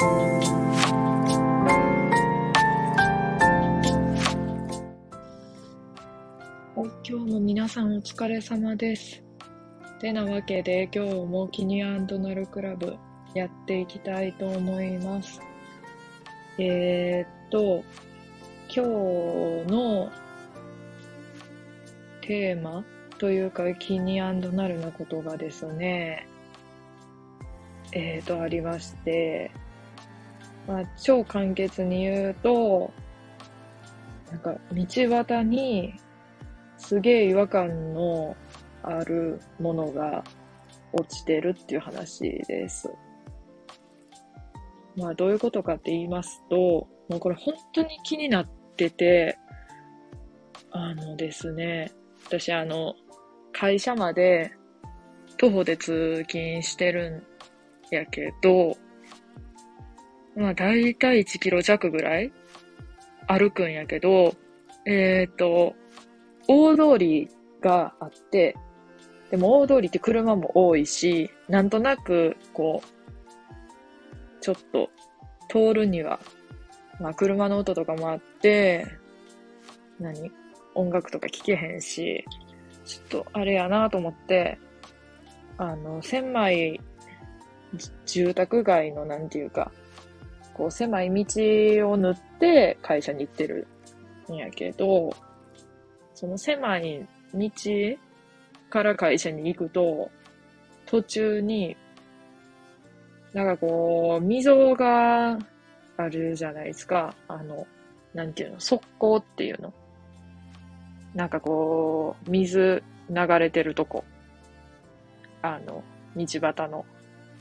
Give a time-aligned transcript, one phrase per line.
[0.00, 0.14] 今
[7.02, 9.20] 日も皆さんお疲れ様です。
[10.00, 12.96] てなわけで今日もキニアンドナルクラブ
[13.34, 15.40] やっていきたいと思います。
[16.58, 17.82] えー、っと、
[18.72, 18.84] 今
[19.66, 20.12] 日の
[22.20, 22.84] テーマ
[23.18, 26.28] というかキニアンドナルなことがですね、
[27.90, 29.50] えー、っとありまして、
[30.68, 32.92] まあ、超簡潔に言うと、
[34.30, 35.94] なんか道端に
[36.76, 38.36] すげえ違和感の
[38.82, 40.22] あるものが
[40.92, 42.92] 落ちてるっていう話です。
[44.94, 48.46] まあどういうことかって言いますと、もうこれ本当に気になっ
[48.76, 49.38] てて、
[50.70, 51.92] あのですね、
[52.26, 52.94] 私あの、
[53.52, 54.52] 会社まで
[55.38, 57.24] 徒歩で通勤してる
[57.90, 58.76] んやけど、
[60.38, 62.32] まあ大体1キロ弱ぐらい
[63.26, 64.36] 歩くんやけど、
[64.86, 65.74] えっ、ー、と、
[66.46, 67.28] 大通り
[67.60, 68.56] があって、
[69.30, 74.90] でも大通りって車も多いし、なんとなく、こう、ちょっと
[75.50, 76.20] 通るには、
[77.00, 78.86] まあ車の音とかもあって、
[79.98, 80.30] 何
[80.76, 82.24] 音楽とか聴けへんし、
[82.84, 84.58] ちょっとあれやなと思って、
[85.56, 86.80] あの、狭い
[88.06, 89.72] 住宅街のなんていうか、
[90.58, 93.68] こう狭い道を塗って会社に行ってる
[94.28, 95.10] んやけど、
[96.14, 97.50] その狭い道
[98.68, 100.10] から会社に行くと、
[100.84, 101.76] 途中に、
[103.32, 105.38] なんかこう、溝が
[105.96, 107.14] あるじゃないですか。
[107.28, 107.64] あの、
[108.12, 109.72] なんていうの、側溝っていうの。
[111.14, 114.02] なんかこう、水流れてるとこ。
[115.42, 115.84] あの、
[116.16, 116.84] 道端の、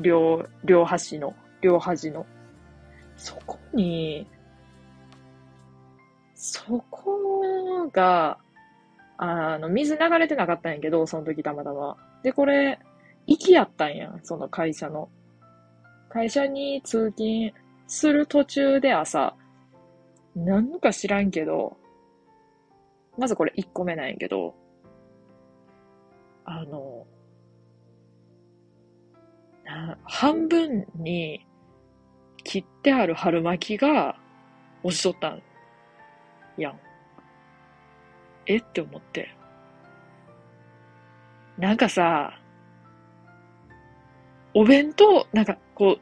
[0.00, 2.26] 両、両端の、両端の。
[3.16, 4.26] そこに、
[6.34, 8.38] そこが、
[9.18, 11.96] あの、水流れてなかったんやけど、その時たまたま。
[12.22, 12.78] で、これ、
[13.26, 15.08] 行きやったんやその会社の。
[16.08, 17.52] 会社に通勤
[17.88, 19.34] する途中で朝、
[20.34, 21.76] なんか知らんけど、
[23.18, 24.54] まずこれ1個目なんやけど、
[26.44, 27.06] あの、
[30.04, 31.44] 半分に
[32.56, 34.16] 切ってある春巻きが
[34.82, 35.42] 落ちとったん
[36.56, 36.80] やん。
[38.46, 38.56] え？
[38.56, 39.28] って思って。
[41.58, 42.38] なんかさ、
[44.54, 45.98] お弁当、なんかこ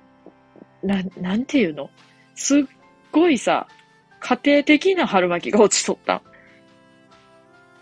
[0.83, 1.91] う、な、なんていうの？
[2.37, 2.63] すっ
[3.11, 3.67] ごいさ、
[4.21, 6.23] 家庭的な春巻きが落ちとった。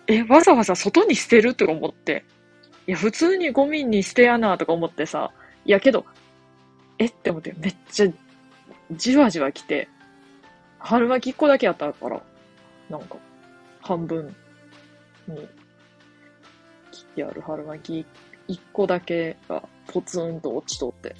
[0.06, 2.24] え、わざわざ外に捨てるとか思って。
[2.86, 5.30] いや、普通にゴミに捨てやなとか思ってさ。
[5.64, 6.06] いやけど、
[6.98, 7.04] え？
[7.06, 8.06] って思って、めっちゃ、
[8.96, 9.88] じわじわ来て、
[10.78, 12.22] 春巻き1個だけやったから、
[12.90, 13.16] なんか、
[13.80, 14.34] 半分
[15.28, 15.48] に
[16.90, 18.06] 切ってある春巻き
[18.48, 21.14] 一個だけがポツンと落ちとって、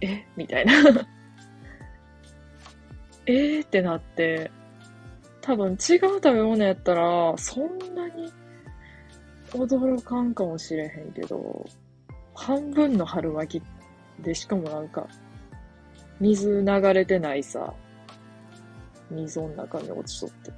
[0.00, 0.24] え？
[0.36, 0.72] みたいな。
[3.26, 3.32] え？
[3.60, 4.50] ーってなって、
[5.40, 8.32] 多分違う食べ物やったら、そんなに
[9.50, 11.64] 驚かんかもしれへんけど、
[12.34, 15.06] 半分の春巻きで、しかもなんか、
[16.20, 17.72] 水流れてないさ、
[19.10, 20.52] 溝の中に落ちとって。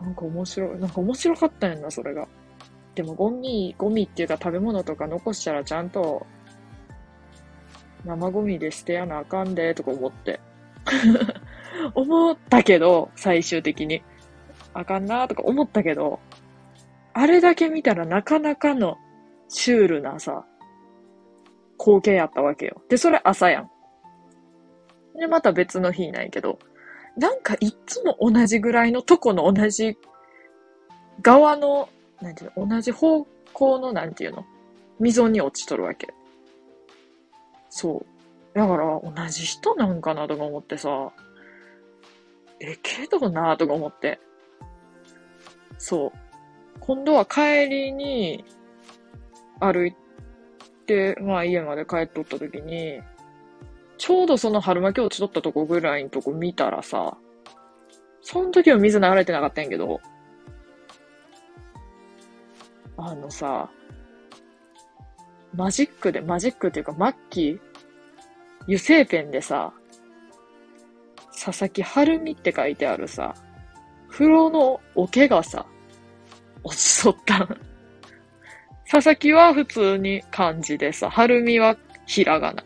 [0.00, 2.26] なんか面白い、なんか面白かったんな、それが。
[2.94, 6.26] でもゴミ、ゴミっていうか食べ物とか残したらちゃんと
[8.04, 10.40] 生ゴミで捨てやなあかんで、とか思って。
[11.94, 14.02] 思ったけど、最終的に。
[14.74, 16.20] あかんなとか思ったけど、
[17.14, 18.96] あれだけ見たらなかなかの
[19.48, 20.44] シュールなさ、
[21.78, 22.82] 光景やったわけよ。
[22.88, 23.70] で、それ朝やん。
[25.14, 26.58] で、また別の日ないけど、
[27.16, 29.96] なんかいつも同じぐらいのとこの同じ
[31.22, 31.88] 側の、
[32.20, 34.44] なんていうの、同じ方向の、なんていうの、
[34.98, 36.08] 溝に落ちとるわけ。
[37.70, 38.04] そ
[38.54, 38.58] う。
[38.58, 41.12] だから、同じ人なんかなとか思ってさ、
[42.60, 44.20] え、けどなとか思って。
[45.78, 46.12] そう。
[46.80, 48.44] 今度は帰りに
[49.60, 49.94] 歩い
[50.86, 53.00] て、まあ家まで帰っとった時に、
[54.04, 57.16] ちょうどその春巻き落ちとったとこぐらいのとこ見たらさ、
[58.20, 59.98] その時は水流れてなかったんやけど、
[62.98, 63.70] あのさ、
[65.54, 67.60] マジックで、マジックっていうか、マッキー
[68.64, 69.72] 油性ペンでさ、
[71.32, 73.34] 佐々木春美って書いてあるさ、
[74.10, 75.64] 風呂の桶がさ、
[76.62, 77.48] 落ちとったん。
[78.86, 82.62] 佐々木は普通に漢字でさ、春美はひらがな。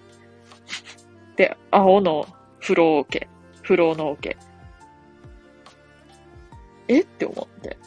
[1.38, 2.26] で、青の
[2.60, 3.28] 風呂桶、
[3.62, 4.36] 風呂の桶。
[6.88, 7.02] え？
[7.02, 7.78] って思って。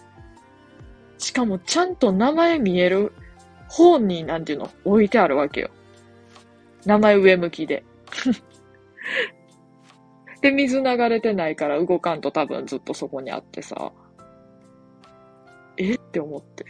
[1.18, 3.12] しかもちゃんと名前見える
[3.68, 5.70] 方に、なんていうの、置いてあるわけよ。
[6.86, 7.84] 名前上向きで。
[10.42, 13.92] で、水流れてないから動かんと多分ずっとそこにあってさ。
[15.76, 15.96] え？
[15.96, 16.68] って思って。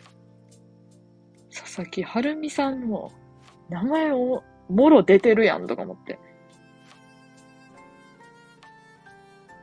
[1.53, 3.11] 佐々木はるみさんの
[3.69, 6.17] 名前をもろ出てるやんとか思って。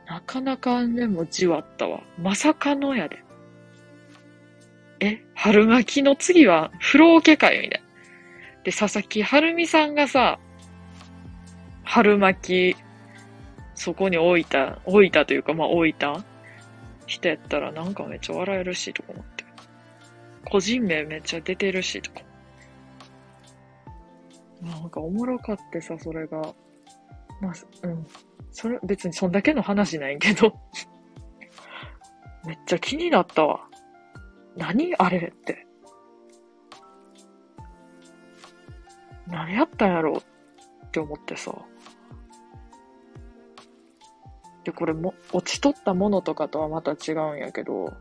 [0.09, 2.01] なかなかでもじわったわ。
[2.17, 3.23] まさかのやで。
[4.99, 7.85] え、春巻きの次は風呂桶かいみたいな。
[8.63, 10.39] で、佐々木はるみさんがさ、
[11.83, 12.77] 春巻き、
[13.75, 16.25] そこに置いた、置いたというか、まあ置いた
[17.05, 19.45] 人やったらなんかめっちゃ笑えるし、とか思って。
[20.43, 22.21] 個人名めっちゃ出てるし、とか。
[24.63, 26.41] なんかおもろかってさ、それが。
[27.39, 27.53] まあ、
[27.83, 28.07] うん。
[28.51, 30.53] それ、別にそんだけの話ないけど。
[32.45, 33.67] めっちゃ気になったわ。
[34.55, 35.67] 何あれって。
[39.27, 41.53] 何やったんやろうって思ってさ。
[44.63, 47.93] で、これも、落ちとったものとかとはまた違うんやけど、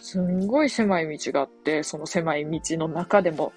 [0.00, 3.52] すんごい狭い道があって、その狭い道の中でも、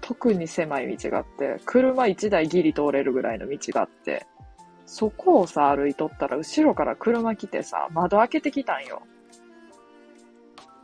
[0.00, 4.26] 特に狭い道があって、車一台ギリ通れるぐらいの道があって、
[4.94, 9.00] そこをさ、歩いとったら、後ろから車来てさ、窓開けてきたんよ。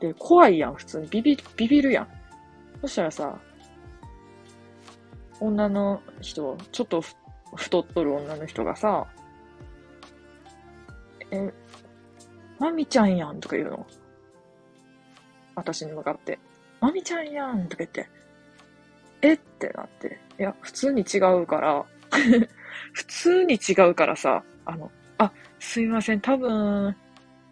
[0.01, 1.09] で、怖いやん、普通に。
[1.09, 2.09] ビビ、ビビるやん。
[2.81, 3.39] そしたらさ、
[5.41, 7.15] 女の人、ちょっとふ
[7.55, 9.07] 太っとる女の人がさ、
[11.31, 11.53] え、
[12.59, 13.87] まみちゃんやんとか言うの。
[15.55, 16.39] 私に向かって。
[16.81, 18.09] まみちゃんやんとか言って。
[19.21, 19.35] え？
[19.35, 20.19] ってなって。
[20.39, 21.85] いや、普通に違うから、
[22.93, 26.95] 普通に違うからさ、あの、あ、すいません、多分、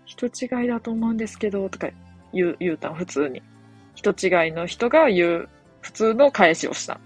[0.05, 1.89] 人違いだと思うんですけど、とか
[2.33, 3.43] 言う、言うたん、普通に。
[3.95, 5.49] 人違いの人が言う、
[5.81, 7.01] 普通の返しをした。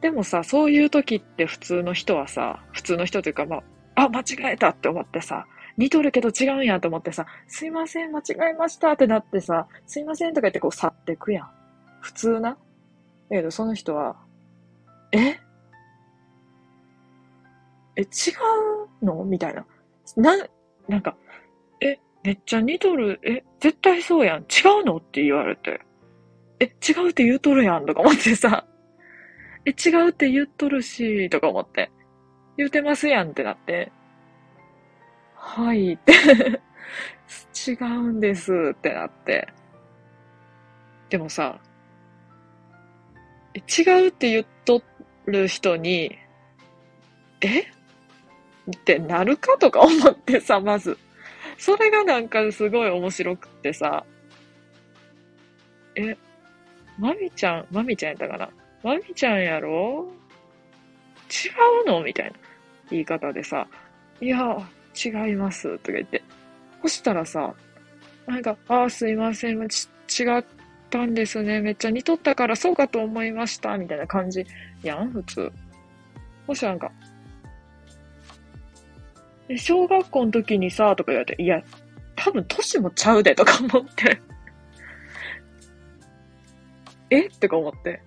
[0.00, 3.56] でもさ、そういう時って普通の人はさ、普通の人というか、ま
[3.96, 5.46] あ、あ、間違えたって思ってさ、
[5.76, 11.50] 似とるけど違うんやと思ってさ、すいません、間違えましたってなってさ、すいませんとか言ってこう去ってくやん。
[12.00, 12.50] 普通な？
[12.50, 12.56] だ
[13.30, 14.16] けどその人は、
[15.12, 15.36] え？
[17.98, 18.04] え、違
[19.02, 19.24] うの？
[19.24, 19.66] みたいな。
[20.16, 20.46] な、
[20.88, 21.16] なんか、
[21.80, 23.20] え、めっちゃ似とる。
[23.24, 24.42] え、絶対そうやん。
[24.42, 24.44] 違
[24.82, 24.96] うの？
[24.98, 25.80] って言われて。
[26.60, 28.64] え、違うって言うとるやんとか思ってさ。
[29.66, 31.90] え、違うって言っとるし、とか思って。
[32.56, 33.90] 言うてますやんってなって。
[35.34, 36.12] はいって。
[37.68, 39.48] 違うんですってなって。
[41.10, 41.60] でもさ、
[43.54, 44.82] え違うって言っと
[45.26, 46.16] る人に、
[47.40, 47.77] え？
[48.76, 50.96] ってなるかとか思ってさ、 まず。
[51.56, 54.04] それがなんかすごい面白くってさ、
[55.96, 56.16] え、
[56.98, 58.48] まみちゃん、まみちゃんやったかな？
[58.82, 60.12] まみちゃんやろ？
[61.28, 61.48] 違
[61.84, 62.02] うの？
[62.02, 62.32] みたいな
[62.90, 63.66] 言い方でさ、
[64.20, 64.56] いや、
[65.04, 66.22] 違います、とか言って。
[66.82, 67.54] そしたらさ、
[68.26, 69.88] なんか、ああ、すいません、ち
[70.20, 70.44] 違っ
[70.90, 71.60] たんですね。
[71.60, 74.46] めっちゃ似とったからそうかと思いました、みたいな感じ
[74.82, 75.52] やん、普通。
[76.46, 76.92] そしたらなんか、
[79.56, 81.62] 小学校の時にさ、とか言われて、いや、
[82.16, 84.20] 多分年もちゃうで、とか思って。
[87.10, 87.26] え？
[87.26, 88.02] ってか思って。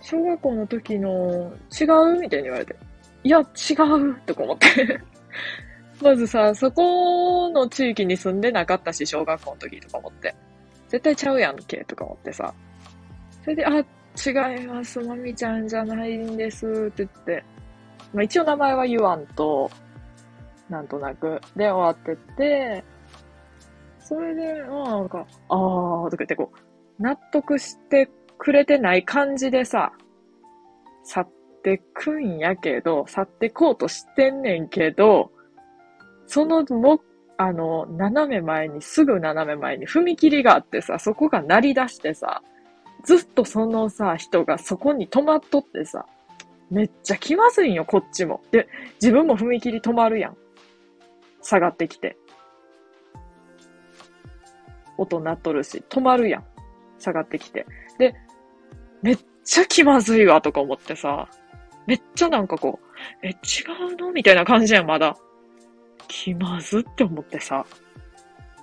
[0.00, 1.84] 小学校の時の違
[2.16, 2.20] う？
[2.20, 2.76] みたいに言われて。
[3.22, 4.14] いや、違う？
[4.26, 5.00] とか思って。
[6.02, 10.34] まずさ、そこの地域に住んでなかったし、小学校の時とか思って。
[10.88, 12.52] 絶対ちゃうやんけ、とか思ってさ。
[13.42, 17.44] それで、あ、違います、まみちゃんじゃないんです、って言って。
[18.12, 19.70] まあ一応名前は言わんと、
[20.68, 21.40] なんとなく。
[21.56, 22.84] で、終わってって、
[24.00, 29.92] それで、まあなんか、あー、とか言ってこう、納得してくれてない感じでさ、
[31.04, 31.28] 去っ
[31.62, 35.30] てくんやけど、去ってこうとしてんねんけど、
[36.26, 37.00] そのも、
[37.36, 42.42] あの、斜め前に、すぐ斜め前に踏切があってさ、そこが鳴り出してさ、
[43.04, 46.06] ずっとそのさ、人がそこに止まっとってさ、
[46.70, 48.40] めっちゃ気まずいんよ、こっちも。
[48.50, 48.68] で、
[49.00, 50.36] 自分も踏切止まるやん。
[51.44, 52.16] 下がってきて。
[54.96, 56.44] 音鳴っとるし、止まるやん。
[56.98, 57.66] 下がってきて。
[57.98, 58.14] で、
[59.02, 61.28] めっちゃ気まずいわ、とか思ってさ、
[61.86, 63.34] めっちゃなんかこう、え、違
[63.92, 64.10] うの？
[64.12, 65.16] みたいな感じやん、まだ。
[66.08, 67.66] 気まずって思ってさ、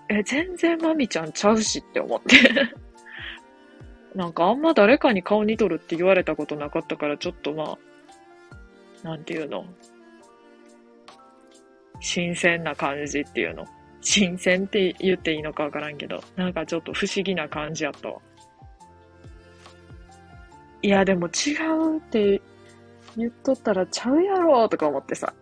[0.10, 2.38] え、全然まみちゃんちゃうしって思って。
[4.16, 7.78] なんかあんま誰かに顔似とるって言われたことなかったから、ちょっとまあ、
[9.04, 9.66] なんていうの？
[12.02, 13.66] 新鮮な感じっていうの？
[14.02, 18.20] 新鮮って言っていいのかわからんけど、なんかちょっと不思議な感じやったわ。
[20.82, 22.42] いや、でも違うって
[23.16, 25.34] 言っとったらちゃうやろとか思ってさ。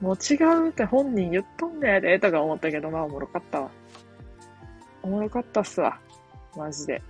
[0.00, 0.34] もう違
[0.66, 3.70] うって本人言っとんねやでとか思ったけど、まあおもろかったわ。
[5.04, 5.96] おもろかったっすわ。
[6.56, 7.00] マジで。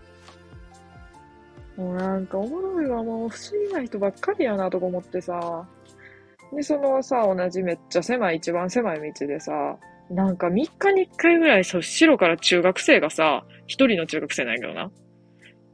[1.79, 3.03] もうなんかおもろいわ。
[3.03, 5.67] もう不思議な人ばっかりやなとか思ってさ。
[6.53, 9.77] で、そのさ、同じめっちゃ狭い、一番狭い道でさ、
[10.11, 14.91] なんか3日に1回ぐらい、そ、白から中学生がさ、一人の中学生なんやけどな。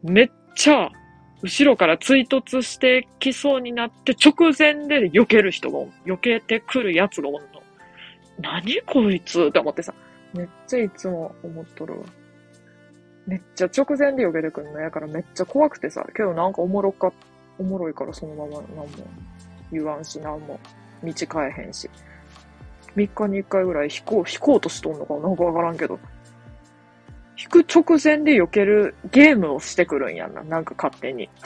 [0.03, 0.91] めっちゃ、
[1.43, 7.41] 後ろから追突してきそうになって直前で避ける人が、避けてくるやつがおんの。
[8.41, 9.93] 何こいつって思ってさ。
[10.35, 12.07] めっちゃいつも思っとるわ。
[13.27, 16.07] めっちゃ直前で避けてくんのやからめっちゃ怖くてさ。
[16.15, 17.13] けどなんかおもろか、
[17.59, 18.87] おもろいからそのままなんも
[19.73, 20.59] 言わんし、なんも
[21.03, 21.89] 道変えへんし。
[22.97, 25.99] 3日に1回ぐらい引こう、引こうとしとんのかなんかわからんけど。
[27.39, 30.43] 引く直前で避けるゲームをしてくるんやんな。
[30.43, 31.31] なんか勝手に。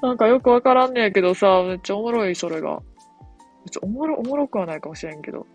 [0.00, 2.80] なんかよくわからんねやけどさ、めっちゃおもろい、それが。
[3.64, 5.46] 別におもろ、おもろくはないかもしれんけど。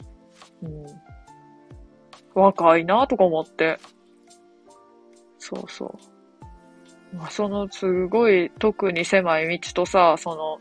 [0.61, 0.85] うん。
[2.35, 3.77] 若いなとか思って。
[5.39, 6.18] そうそう。
[7.13, 10.59] まあ、そのすごい特に狭い道とさ、その、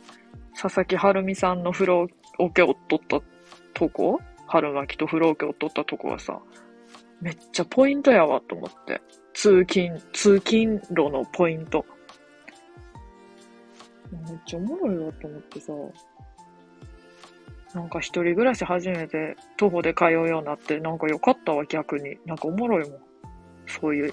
[0.60, 3.20] 佐々木春美さんの風呂桶を取った
[3.74, 6.40] とこ春巻きと風呂桶を取ったとこはさ、
[7.20, 9.00] めっちゃポイントやわと思って。
[9.34, 11.84] 通勤、通勤路のポイント。
[14.10, 15.72] めっちゃおもろいわと思ってさ。
[17.74, 22.16] なんか一人暮らし初めて徒歩で通うようになって、なんか良かったわ、逆に。
[22.24, 23.00] なんかおもろいもん。
[23.66, 24.12] そういう、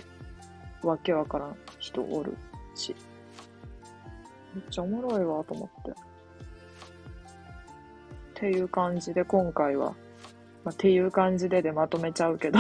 [0.83, 2.35] わけわからん人おる
[2.73, 2.95] し。
[4.55, 5.91] めっちゃおもろいわ、と思って。
[5.91, 5.95] っ
[8.33, 9.91] ていう感じで、今回は、
[10.63, 12.59] まあ、っていう感じででまとめちゃうけど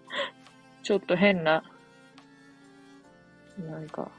[0.82, 1.62] ちょっと変な、
[3.58, 4.10] なんか、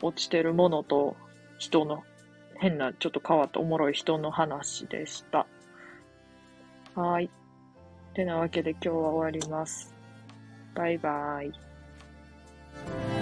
[0.00, 1.14] 落ちてるものと
[1.58, 2.04] 人の
[2.56, 5.46] 変な、ちょっと変わったおもろい人の話でした。
[6.94, 7.28] はい。
[8.14, 9.94] てなわけで今日は終わります。
[10.74, 11.73] バイバーイ。
[12.74, 13.13] Thank you.